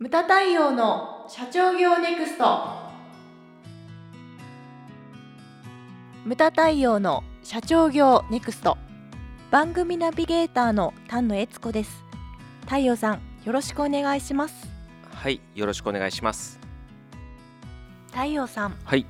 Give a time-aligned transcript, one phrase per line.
[0.00, 2.44] ムタ太陽の社長業ネクスト。
[6.24, 8.78] ムタ太陽の社長業ネクスト。
[9.50, 12.04] 番組ナビゲーターの丹野悦子です。
[12.60, 14.68] 太陽さんよろしくお願いします。
[15.12, 16.60] はい、よろしくお願いします。
[18.12, 18.76] 太陽さん。
[18.84, 19.04] はい、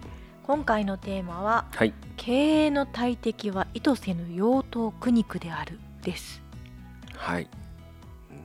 [0.46, 6.40] 今回のテーマははい、経営の大敵は意図せぬ養豚苦肉であるです。
[7.14, 7.50] はい。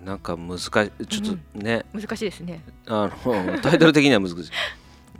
[0.04, 4.52] なんか難しい、ちょっとね、難しいですねあのタイトル的には難しい。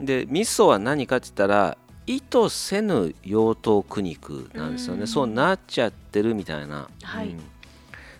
[0.04, 5.02] で、ミソは何かって言ったら、意図せぬ養豚苦肉なんですよね。
[5.02, 6.88] うんそうなっちゃってるみたいな。
[7.02, 7.40] はいうん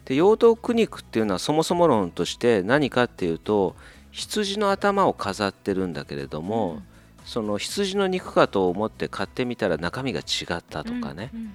[0.05, 3.75] で、養豚苦肉っていうのはそもそも論として何かっていうと、
[4.11, 6.83] 羊の頭を飾ってるんだけれども、
[7.25, 11.31] その羊の肉かと思って買ってみたら中身が違ったとかね。
[11.33, 11.55] うんうんうん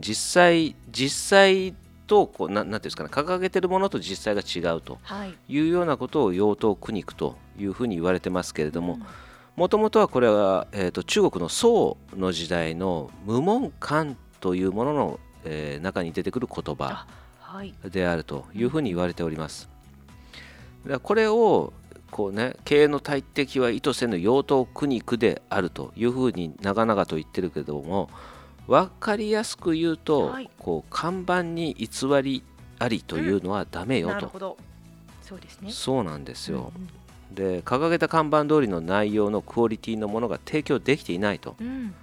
[0.00, 1.74] 実際実際
[2.06, 5.34] とこうななんていうんですかね掲げてるものと実際が違うとはい。
[5.48, 8.98] いうようなことを養豚苦肉というふうに言われてますけれども
[9.56, 17.06] もともとはこれは、えー、と中国の宋の時代の無門漢というものの、えー中に出てくる言葉
[17.40, 17.74] はい。
[17.84, 19.68] であるというふうに言われております。
[21.02, 21.72] これを
[22.10, 28.10] こうね経営の大敵は意図せぬ養豚苦肉であるというふうに長々と言ってるけども
[28.66, 30.50] 分かりやすく言うと、はい。
[30.58, 31.88] こう看板に偽
[32.22, 32.42] り
[32.78, 34.56] ありというのはダメよと、なるほど。
[35.22, 35.70] そうですね。
[35.70, 36.88] そうなんですよ、うん
[37.34, 41.56] で掲げた看板通りの内容のクオリティのものが提供できていないと。
[41.60, 41.94] うん。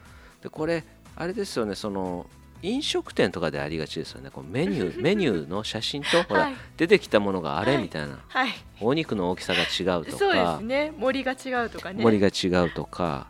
[0.41, 0.83] でこれ
[1.15, 2.25] あれですよねその
[2.63, 4.29] 飲食店とかでありがちですよね。
[4.29, 6.55] こうメニュー メニューの写真とほら、はい。
[6.77, 7.83] 出てきたものがあれはい。
[7.83, 8.51] みたいな、はい。
[8.79, 10.93] お肉の大きさが違うとそうでかすね。
[10.97, 12.03] 森が違うとかね。
[12.03, 13.27] 盛りが違うとか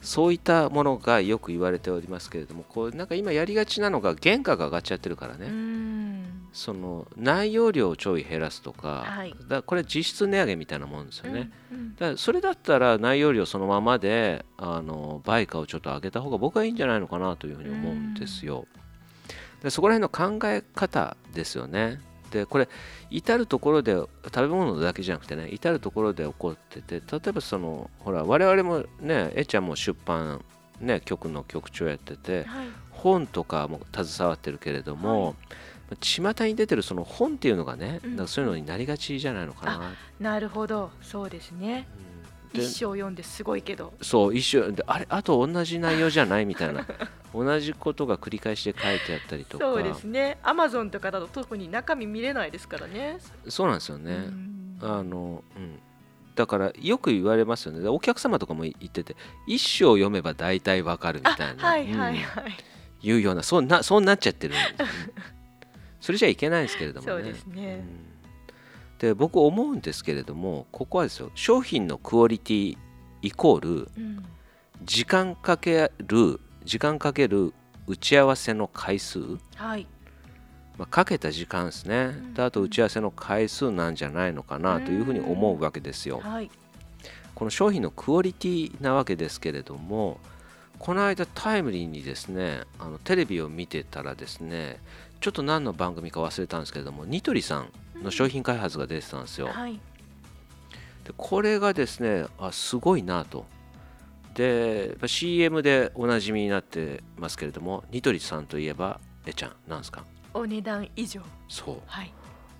[0.00, 5.46] そういったものがよく言われておりますけれどもこうなんか今やりがちなのが原価が上がっちゃってるからね、
[6.52, 9.34] その内容量をちょい減らすとか,、はい。
[9.48, 11.94] だこれ実質値上げみたいなもんですよね、うんうん。
[11.94, 18.66] だからそれだったら内容量そのままであの売価をちょっと上げた方が僕はいいんじゃないのかなというふうに思うんですよ。
[19.62, 22.00] でそこら辺の考え方ですよね。
[22.30, 22.68] でこれ
[23.10, 24.08] 至る所で食
[24.40, 30.44] べ物だけじゃなくてね至る所で起こってて例えばそのほら我々もねえちゃんも出版
[30.80, 32.68] ね局の局長やっててはい。
[33.00, 35.34] 本とかも携わってるけれども、
[36.00, 38.16] 巷に出てるその本っていうのがね、うん。
[38.16, 39.94] なんかそういうのになりがちじゃないのかな。
[40.20, 40.90] なるほど。
[41.02, 41.88] そうですね。
[42.52, 42.60] うん。
[42.60, 43.94] で一生読んですごいけど。
[44.02, 46.86] そう一緒であれあと同じ内容じゃないみたいな
[47.32, 49.64] 同じことが繰り返して書いてあったりとか。
[49.64, 50.38] そうですね。
[50.42, 53.18] アマゾンとかだと特に中身見れないですからね。
[53.48, 54.78] そうなんですよね、うん。
[54.80, 55.78] あのうん。
[56.34, 57.80] だからよく言われますよね。
[57.80, 62.22] でお客様とかも言ってて一章読めば大体わかるみあたいな、はいはいうん。
[62.22, 62.56] はい
[63.02, 64.54] いうようなそうなそうなっちゃってる
[66.00, 67.12] それじゃいけないですけれどもね。
[67.12, 67.76] そうですね。
[67.76, 68.10] うん。
[68.98, 71.30] で僕思うんですけれどもここはですよ。
[71.34, 72.78] 商品のクオリティ
[73.22, 74.24] イコールうん。
[74.82, 77.52] 時間かける時間かける
[77.86, 79.20] 打ち合わせの回数、
[79.56, 79.86] はい。
[80.78, 82.34] まあ、かけた時間ですね、ん。
[82.34, 86.20] であと打ち合わせの回数なんじゃないのかなというふうに思うわけですよ。
[86.20, 86.50] はい。
[87.34, 90.20] この商品のクオリティなわけですけれども
[90.78, 94.78] この間タイムリーにですねあのテレビを見てたらですね
[95.20, 97.72] ちょっと何の番組か忘れたんですけれどもニトリさん
[98.02, 99.48] の商品開発が出てたんですよ。
[99.48, 99.80] はい。
[101.04, 103.46] でこれがですねあすごいなと。
[104.34, 110.04] でやっぱ CM でおなじみになってますけれどもニトリさんといえばえちゃんなんですか？
[110.32, 111.20] お値段以上。
[111.48, 111.76] そう。
[111.86, 112.12] はい。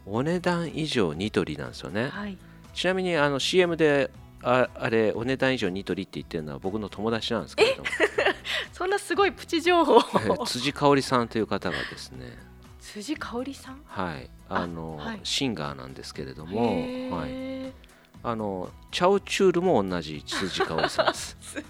[0.07, 2.09] お値段以上ニトリなんですよね。
[2.09, 2.37] はい。
[2.75, 4.11] ちなみにあの CM で
[4.43, 7.89] ああれお値段以上ニトリって言ってるのは僕の友達なんですけれども、
[8.73, 9.97] そんなすごいプチ情報。
[9.97, 9.99] え
[10.29, 12.37] ー辻香織さんという方がですね。
[12.81, 13.81] 辻香織さん？
[13.87, 14.29] はい。
[14.49, 15.21] あのあはい。
[15.23, 17.50] シンガーなんですけれども、へはい、ー
[18.23, 21.37] あのチャオチュールも同じ辻香織さんです。
[21.41, 21.69] すごい。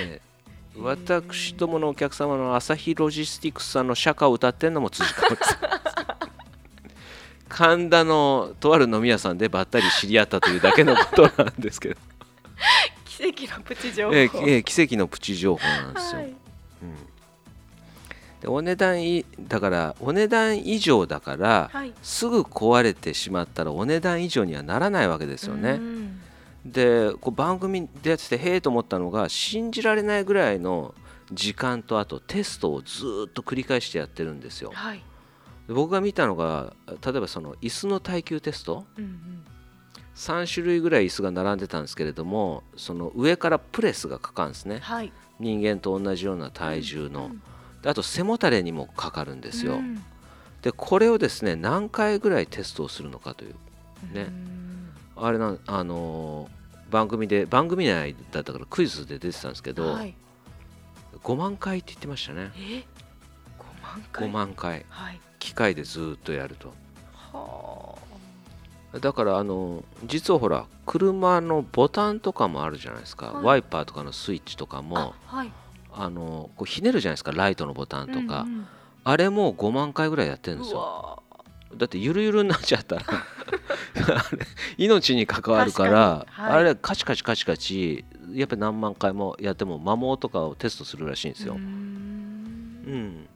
[0.00, 0.32] えー
[0.74, 5.58] 私どものお客様の朝日ロジスティクスさんの社歌を歌ってるのも辻香織さん
[7.50, 11.96] 神田のとある飲み屋さんでばったり知り合ったというだけのことなんですけど、
[13.04, 14.14] 奇跡のプチ情報。
[14.14, 16.30] えーえー奇跡のプチ情報なんですよ、はい。
[16.30, 16.36] うん
[18.42, 21.94] でお値段いだからお値段以上だから、はい。
[22.02, 25.74] すぐ壊れてしまったらお値段以上にはならないわけですようね。
[25.74, 26.20] ん。
[26.66, 30.92] でこう番組でやっててへえと思ったのが信じられないぐらいの
[31.32, 34.72] 時間とあとテストをずーっと繰り返してやってるんですよ。
[34.74, 35.04] はい。
[35.68, 39.44] で僕が見たのが例えばその椅子の耐久テストうんうん。
[40.16, 44.80] 3種類ぐらい椅子が並んでたんですけれどもその上からプレスがかかるんですね。
[44.80, 45.12] はい。
[45.38, 47.42] 人間と同じような体重の、うん
[47.82, 50.02] であと背もたれにもかかるんですよ、うん。
[50.62, 53.54] でこれをですね何回ぐらいテストをするのかという
[54.12, 54.22] ね。
[54.22, 54.92] うん。
[55.16, 56.62] あれなあのー
[56.92, 60.14] 番組で番組内だったからクイズで出てたんですけど、はい。
[61.24, 62.50] 5万回って言ってましたね。
[62.54, 62.84] え
[63.58, 64.86] ？5万回？5万回。
[64.90, 65.20] はい。
[65.38, 66.74] 機械でずっとやると。
[67.32, 67.98] は
[69.00, 73.44] だからあの実はほら車のボタンとかもあるじゃないですか、はい。
[73.44, 74.98] ワイパーとかのスイッチとかあも。
[74.98, 75.52] あはい
[75.94, 78.66] あのこうひねるじゃないですかライトのボタンとか、うん
[79.04, 81.22] あれも5万回ぐらいやってるんですよ。
[81.76, 83.02] だってゆるゆるになっちゃったら
[84.76, 86.52] 命に関わるから、はい。
[86.52, 91.54] あれカチカチカチカチやっぱり何万回もやっても摩耗とかをテストするらしいんですよ。
[91.54, 91.60] うー。
[91.60, 91.64] ん。
[91.64, 93.28] うん、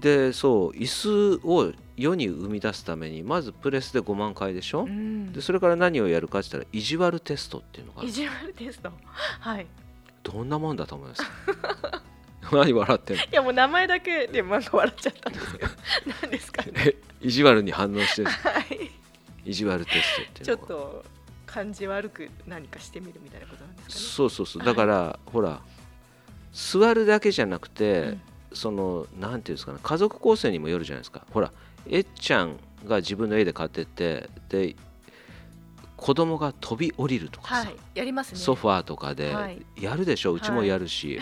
[0.00, 5.32] でそう椅子を世に生み出すためにまずプレスで5万回でしょ、うん。
[5.32, 8.90] でそれから何をやるかって言ったら意地悪テストっていうのがある意地悪テスト。
[9.40, 9.66] はい
[10.24, 11.22] どんなもんだと思います
[12.52, 13.22] 何笑ってんの？
[13.22, 15.68] いやもう名前だけでなんか笑っちゃったんですけど。
[16.22, 16.62] 何ですか？
[16.62, 18.28] ね え意地悪に反応してる。
[18.28, 18.90] はい。
[19.46, 21.04] 意地悪テストっていうちょっと
[21.46, 24.00] 感じ悪く何かしてみるみたいなことなんですかね。
[24.00, 24.62] そうそうそう。
[24.64, 25.60] だから、ほら
[26.52, 28.20] 座るだけじゃなくて、うん。
[28.52, 31.26] そのなんていうんですかね家族構成にもよるじゃないですか。
[31.32, 31.50] ほら
[31.88, 32.56] えっちゃん
[32.86, 34.76] が自分の家で飼っててで
[35.96, 38.38] 子供が飛び降りるとかさ、はいやりますね。
[38.38, 39.64] ソファーとかではい。
[39.80, 41.20] やるでしょ、うちもやるし、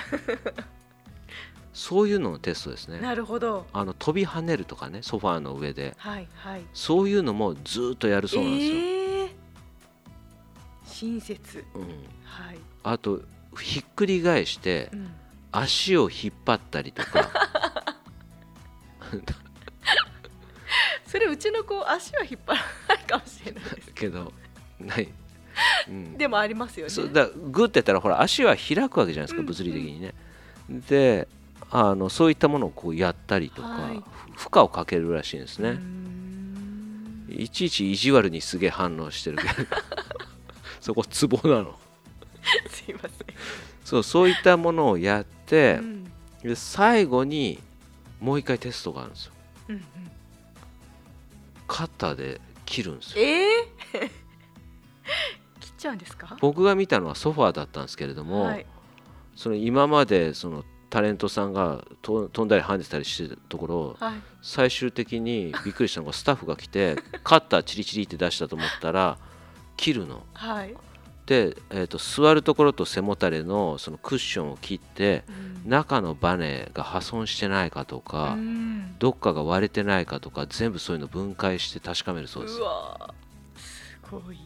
[1.73, 3.01] そういうののテストですね。
[3.01, 3.67] なるほど。
[3.73, 5.95] あの飛び跳ねるとかねソファーの上で。
[5.99, 6.65] はいはい。
[6.73, 9.31] そういうのもずーっとやるそうなんですよ、えー。
[10.87, 11.65] 親切。
[11.75, 11.83] うん、
[12.25, 13.21] はい、あと
[13.61, 15.15] ひっくり返してうん、
[15.51, 17.31] 足を引っ張ったりとか。
[21.07, 23.93] それうちの子足は引っ張らないかもしれないです。
[23.93, 24.33] けど
[24.87, 25.09] ない、
[25.89, 26.91] うん、 でもありますよね。
[26.91, 30.15] そうだグッてやったらほら足は開くわけじゃないですかうん物理的にね、
[30.89, 31.29] で
[31.71, 34.03] あのそういったものをこうやったりとか、はい。
[34.35, 37.27] ふ負荷をかけるらしいんですね、ん。
[37.31, 39.49] いちいち意地悪にすげえ反応してるけど。
[40.81, 41.79] そこツボなの。
[42.69, 43.11] すいませ
[43.85, 46.05] そうそういったものをやってん、う、ん。
[46.43, 47.61] で最後に
[48.21, 49.33] もう一回テストがあるんですよ。
[49.69, 49.83] うんうん、
[51.67, 53.25] カッターで切るんですよ。
[53.25, 54.11] えー、
[55.61, 56.37] 切っちゃうんですか？
[56.41, 58.67] 僕が見たのはソファーだったんですけれども、はい、
[59.37, 69.17] その今までそのタレントさんがと飛んだり跳ねてたりしてたところをはい、最終的にびっくりしたのがスタッフが来て カッターチリチリって出したと思ったら
[69.77, 70.27] 切るの。
[70.35, 70.75] はい、
[71.25, 75.33] で、えー、と座るところと背もたれのそのクッションを切ってう
[75.67, 75.71] ん。
[75.71, 78.97] 中のバネが破損してないかとか、うん。
[78.99, 82.59] どっかが割れてないかとか全部そういうの分解して確かめるそうです。
[82.59, 82.63] う。
[82.65, 83.61] わー。
[83.61, 84.39] すごい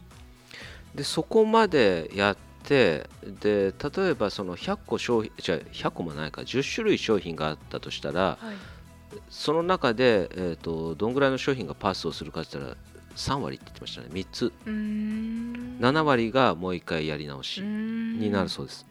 [0.97, 8.55] でそこまでやってで例えばその100個商品じゃあ100個もないか10種類商品があったとしたらはい。
[9.29, 12.77] その中で、えー、とどんぐらいの商品がパスをするかって言ったら
[13.15, 14.45] 3割って言ってましたね3つ。
[14.65, 15.77] うーん。
[15.79, 18.85] 7割がもう一回やり直しにになるそうです。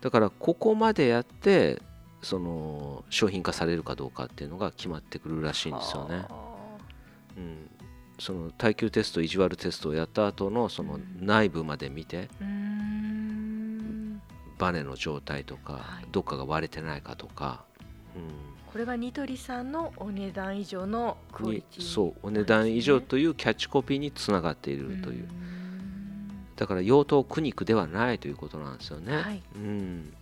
[0.00, 1.82] だからここまでやって
[2.22, 6.24] その商品化されるかどうかっていうのが決まってくるらしいんですよね、
[7.36, 7.70] うん、
[8.18, 11.18] その耐久テスト意地悪テストをやった後のそのうん。
[11.20, 12.28] 内部まで見て
[14.58, 16.06] バネの状態とか、はい。
[16.12, 17.64] どっかが割れてないかとか、
[18.72, 25.28] これがニトリさんのお値段以上のクオリティそうお値段以上というキャッチコピーにつながっているという、
[26.56, 29.42] だから用途苦肉ではないということなんですよね、はい。
[29.54, 30.14] うん、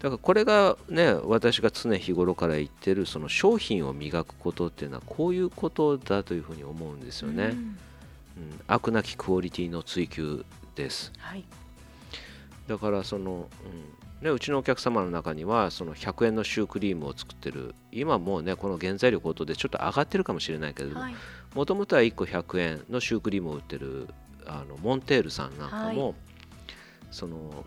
[0.00, 7.50] だからこれがね私が常日頃から言ってるその商品を磨くことっていうのはこういうことだというふうに思うんですよね、うん。
[7.50, 7.76] うん、
[8.68, 10.44] 悪なきクオリティの追求
[10.76, 11.12] です。
[11.18, 11.44] はい。
[12.68, 14.24] だからその、うん。
[14.24, 17.74] ね、うちのお客様の中にはその100円のシュークリームを作ってる。
[17.92, 21.14] 今もうねこの原材料高騰でちょっと上がってるかもしれないけれどもはい。
[21.54, 24.08] もともとは1個100円のシュークリームを売ってる
[24.46, 26.14] あのモンテールさんなんかも、は
[27.10, 27.64] その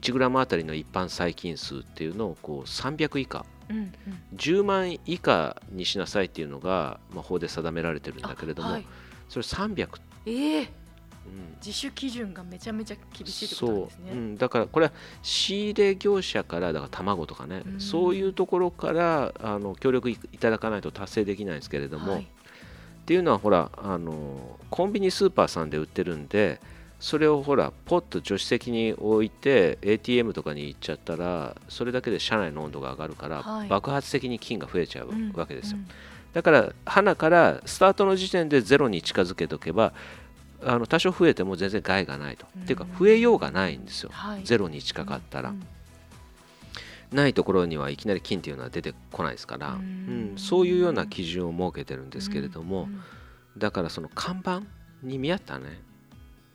[0.00, 3.92] 1g あたりの一般細菌数っていうのをこう300以下うんうん。
[4.36, 8.86] 10万以下にしなさいっていうのが、まあ、法で定められてるんだけれども、はい。
[9.28, 9.88] それ300、
[10.26, 10.68] ええうん。
[11.64, 17.80] 自主基準がめちゃめちゃ厳しいってことですそう、ん、だからこれは仕入れ業者からだから卵とかね、うん。
[17.80, 22.22] そういうところからあの協力いいただかないと達成できないんですけれども、はい。
[22.22, 22.24] っ
[23.08, 26.60] ていうのはほらあのコンビニスーパーさんで売ってるんで
[27.00, 33.68] それをほらポッと助手席に置いて ATM とかに行っちゃったらそれだけで車内の温度が上がるから、はい。
[33.68, 35.88] 爆発的に菌が増えちゃううんわけですよ、うん
[36.34, 39.94] だから花からスタートの時点でゼロに近づけとけば
[40.62, 42.62] あの多少増えても全然害がないと、うん。
[42.62, 44.44] っていうか増えようがないんですよ、はい。
[44.44, 45.66] ゼロに近かったら、うん
[47.10, 50.34] ないところにはいきなり金っていうのは出てこないですから、ううん。
[50.34, 53.00] んそういうような基準を設けてるんですけれども、うん。
[53.56, 54.62] だからその看板
[55.02, 55.80] に見合ったね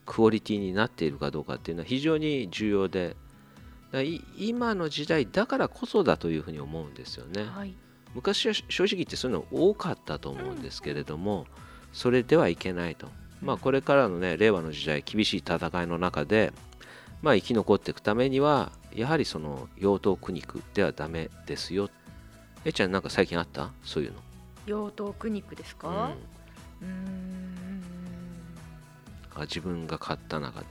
[0.06, 3.16] クオリティになっているかどうかっていうのは非常に重要で
[4.38, 7.44] 今の時代だからこそだというふうに思うんですよね。
[7.46, 7.74] はい。
[8.16, 11.46] 昔は正直言ってそういうの多かったと思うんですけれども、
[11.94, 13.08] それではいけないと、
[13.42, 16.54] まあ、これからのね令和の時代厳しい戦いの中で、
[17.22, 21.90] まあ、生き残っていくためにはやはりその養豚苦肉ではダメですよ。
[22.66, 23.72] えっちゃんなんか最近あった？
[23.84, 24.20] そういうの、
[24.66, 25.80] 養豚苦肉ですうん。
[25.80, 26.12] か
[26.82, 27.58] うーん。
[27.58, 27.63] あ
[29.42, 30.66] 自分が買った中で。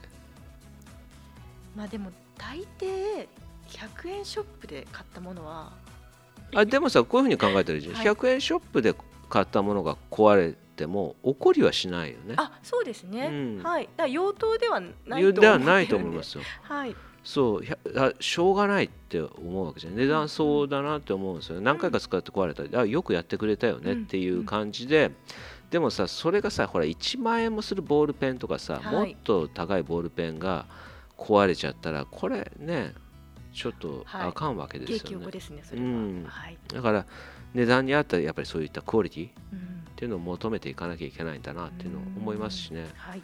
[1.75, 3.27] まあでも大抵
[3.67, 5.71] 100円ショップで買ったものは
[6.55, 8.05] あでもさこういうふうに考えたらいいじゃん、はい。
[8.05, 8.93] 100円ショップで
[9.29, 12.35] 買ったものが壊れても怒りはしないよね。
[12.37, 13.63] あそうですね、うん。
[13.63, 13.85] はい。
[13.85, 15.47] だから養豚ではないとで。
[15.47, 16.43] はないと思いますよ。
[16.61, 16.95] はい。
[17.23, 17.63] そう。
[18.19, 19.95] しょうがないって思うわけじゃん。
[19.95, 25.11] 値段そうだなって思うんですよ何回か使って壊れたら、あよくやってくれたよねっていう感じで、
[25.73, 29.07] でもさそれがさほら1万円もするボールペンとかさ、はい。
[29.07, 30.67] もっと高いボールペンが
[31.17, 32.93] 壊れちゃったらこれね
[33.55, 34.27] ちょっとはい。
[34.27, 36.25] あかんわけです激よね、横ですねそれは、うん。
[36.27, 37.07] はい、だから
[37.55, 39.87] 値段に合ったやっぱりそういったクオリティっうん。
[39.95, 43.21] ていうのを求めていかなきゃいけないんだなっていうのを思いますしね、はい。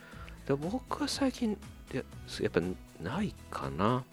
[0.48, 1.56] で僕は最近
[1.94, 2.02] や
[2.42, 2.62] やっぱ
[3.00, 4.04] ないかな。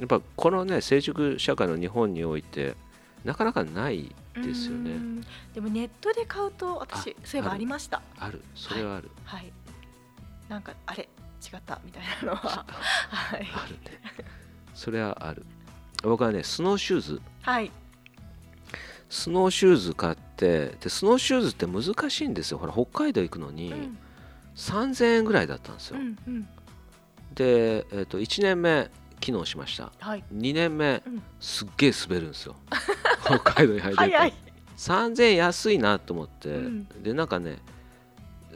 [0.00, 2.74] やっぱこのね成熟社会の日本において
[3.22, 4.90] なかなかないですよね。
[4.92, 5.20] うん。
[5.52, 8.02] でもネットで買うと私あそういえばありました。
[8.18, 8.42] ある。
[8.54, 9.52] それはある、はい。
[10.48, 11.08] なんかあれ？
[11.42, 11.80] 違った？
[11.84, 12.66] みたいなのは。
[13.10, 13.46] はい。
[13.54, 13.98] あるね。
[14.74, 15.44] それはある。
[16.02, 17.20] 僕はねスノーシューズ。
[17.42, 17.70] はい。
[19.08, 22.58] スノーシューズ買ってでスノーシューズって難しいんですよ。
[22.58, 23.98] ほら北海道行くのにうん。
[24.56, 26.42] 3000円ぐらいだったんですよ、うんうん。
[27.34, 28.88] で、えー、と1年目
[29.18, 29.90] 機能しました。
[29.98, 30.24] はい。
[30.32, 31.22] 2年目うん。
[31.40, 32.54] すっげえ滑るんですよ
[33.24, 34.04] 北海道に入って。
[34.04, 34.32] い。
[34.76, 36.86] 3000円安いなと思って、うん。
[37.02, 37.58] でなんかね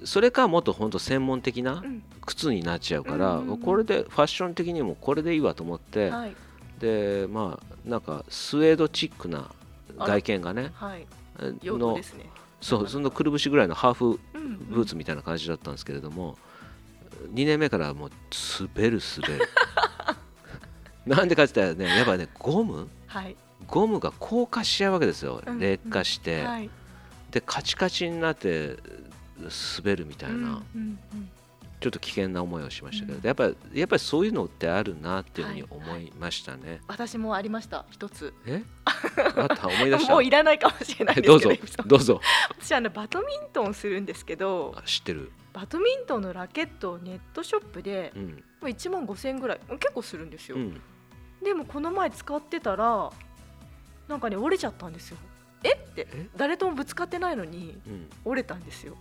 [0.05, 2.03] それかもっと本当専門的なうん。
[2.27, 3.59] 靴になっちゃうから、うんうんうん。
[3.59, 6.37] これでファッション的にもこれでいいわと思って、はい。
[6.79, 9.51] でまあなんかスウェードチックな
[9.97, 11.07] 外見がねはい。
[11.63, 12.27] のですね。
[12.61, 16.37] そうそのくるぶしぐらいのハーフうんブーツみたいな感じだったんですけれども、
[17.33, 18.11] 2年目からもう
[18.61, 19.49] 滑る滑る。
[21.07, 25.43] なんでかって言ったらねやっぱねゴムはいゴムが硬化しちゃうわけですよ。
[25.45, 26.71] うん劣化して、はい。
[27.31, 28.77] でカチカチになって
[29.83, 30.63] 滑るみたいな、
[31.81, 33.27] ちょっと危険な思いをしましたけど、うん。
[33.27, 37.85] やっぱりやっぱりそういうのってあるなっていうふうにはい思いましたね、私もありました。
[37.91, 38.33] 一つ。
[38.47, 38.63] え？
[39.37, 39.69] あった？
[39.69, 40.13] 思い出した？
[40.13, 41.35] もういらないかもしれないですけど。
[41.37, 41.51] うぞ。
[41.87, 42.21] どうぞ。
[42.59, 44.75] 私あのバドミントンするんですけど。
[44.77, 45.31] あ知ってる。
[45.53, 48.27] バドミントンのラケットをネットショップでうん。
[48.29, 50.81] もう1万5000円ぐらい結構するんですよ、うん。
[51.45, 53.13] でもこの前使ってたら
[54.09, 55.19] なんかね折れちゃったんですよ。
[55.63, 55.73] え？
[55.73, 56.09] って。
[56.13, 56.29] え？
[56.37, 58.11] 誰ともぶつかってないのにうん。
[58.25, 58.97] 折れたんですよ。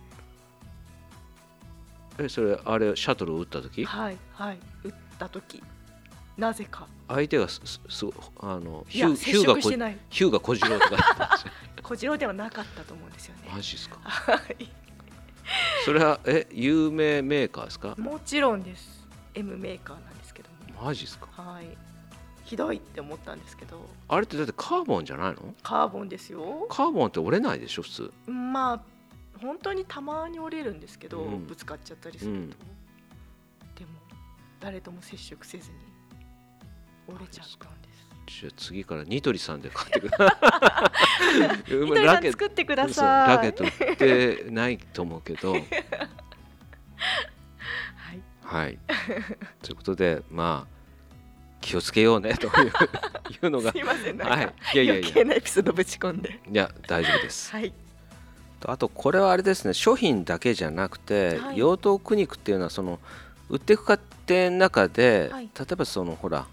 [2.18, 3.84] えそれあれシャトルを打った時？
[3.84, 4.58] はいはい。
[4.84, 5.62] 打った時。
[6.36, 6.86] なぜか。
[7.08, 8.06] 相手がすすす
[8.40, 9.60] あのヒューヒ接ューがこ
[10.10, 11.38] ヒューが小次郎とか
[11.82, 13.48] 小次郎ではなかったと思うんですよね。
[13.52, 13.98] マジですか？
[14.02, 14.68] はい。
[15.84, 17.94] それはえ有名メーカーですか？
[17.96, 19.06] もちろんです。
[19.34, 20.82] M メーカーなんですけども。
[20.84, 21.28] マジですか？
[21.40, 21.66] はい
[22.48, 23.86] ひどいって思ったんですけど。
[24.08, 25.54] あれってだってカーボンじゃないの？
[25.62, 26.66] カーボンですよ。
[26.70, 28.10] カーボンって折れないでしょ普通。
[28.26, 28.80] まあ
[29.38, 31.46] 本当にたまに折れるんですけど、うん。
[31.46, 32.48] ぶつかっちゃったりすると、うん。
[32.48, 32.58] でも
[34.60, 35.76] 誰とも接触せずに
[37.06, 38.40] 折れちゃったんです。
[38.40, 40.24] じゃあ次からニトリさんで買ってくださ
[41.68, 41.74] い。
[41.84, 43.28] ニトリさん作ってください。
[43.28, 45.52] ラケット売ってないと思うけど。
[45.52, 45.62] はい。
[48.40, 48.78] はい。
[49.60, 50.77] ということでまあ
[51.68, 52.52] 気をつけようねという
[53.44, 53.72] いうのが。
[53.72, 54.54] すいませんなんか、はい。
[54.74, 56.40] いやいやい余や計なエピソードぶち込んで。
[56.50, 57.52] いや大丈夫です。
[57.52, 57.72] はい。
[58.64, 59.74] あとこれはあれですね。
[59.74, 61.58] 商品だけじゃなくて、はい。
[61.58, 62.98] 養豚苦肉っていうのはその
[63.50, 65.50] 売っていく過程の中で、はい。
[65.54, 66.46] 例えばそのほら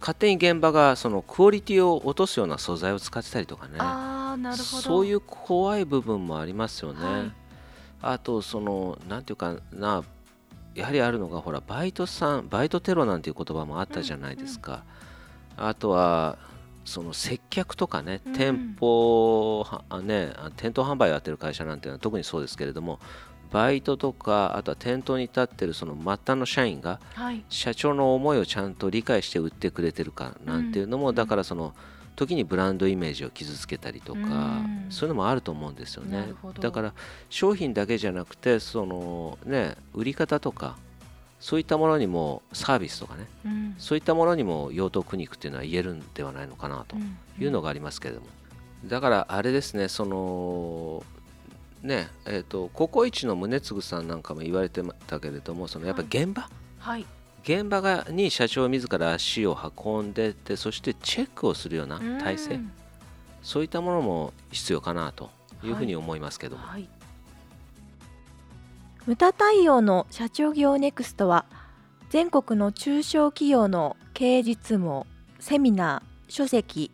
[0.00, 3.74] 勝手に現場がそのクオリティを落とすような素材を使ってたりとかね。
[3.78, 4.64] ああなるほど。
[4.64, 7.32] そういう怖い部分もありますよね、はい。
[8.02, 10.02] あとそのなんていうかな
[10.78, 14.84] やはりあるのがほらバイトさんバイトテロなんていう言葉もあったじゃないですか、
[15.56, 16.38] あとは
[16.84, 23.00] その接客とかね、うん店舗はあねあ店頭販売をやってる会社なんていうのは特にそうですけれども
[23.50, 27.44] バイトとかあとは店頭に立ってるその末端の社員がはい。
[27.48, 31.14] 社長の思いをちゃんと理解して売ってくれてるかなんていうのも、うん。
[31.14, 31.74] だからその
[32.18, 34.86] 時にブランドイメージを傷つけたりとか、うん。
[34.90, 36.34] そういうのもあると思うんですよね。
[36.60, 36.92] だから
[37.30, 40.76] 商品だけじゃなくてそのね売り方とか
[41.38, 43.74] そういったものにもサービスとかねうん。
[43.78, 46.96] そういったものにも養豚苦肉っていうのは言えるんではないのかなと
[47.38, 48.26] いうのがありますけれども、
[48.84, 51.04] だからあれですねその
[51.82, 56.48] ねえー、とココイチの宗次さんなんかも言われてたけれどもそのやっぱ現場、
[56.80, 57.06] はい
[57.48, 62.72] 現場がに社長自ら足を運んでってそしてチェックをするような体制、うん
[63.40, 65.30] そういったものも必要かなと
[65.62, 66.88] いうふうに思いますけども、はい。
[69.06, 71.46] ムタ太陽の社長業ネクストは
[72.10, 75.06] 全国の中小企業の経営実務を
[75.38, 76.90] セミナー、書籍、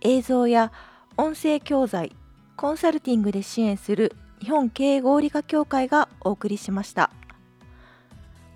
[0.00, 0.72] 映像や
[1.18, 2.14] 音声教材、
[2.56, 7.10] コンサルティングで支援する日本経営合理化協会がお送りしました。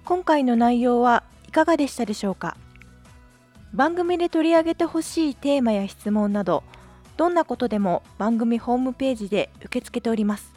[0.07, 2.57] 今回の内容はいかがでしたでしょうか？
[3.73, 6.65] 番組で取り上げてほしいテーマや質問など
[7.17, 10.53] どんなことでも番組ホームページで受け付けております。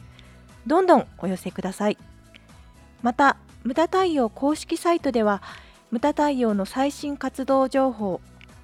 [0.66, 1.98] どんどんお寄せください。
[3.02, 5.42] また無駄太陽公式サイトでは
[5.90, 8.20] 無駄太陽の最新活動情報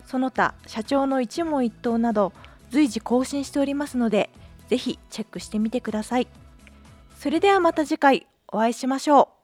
[0.06, 2.32] その他社長の一問一答など
[2.70, 4.30] 随時更新しておりますので
[4.68, 6.28] ぜひチェックしてみてください。
[7.16, 9.41] それではまた次回お会いしましょう。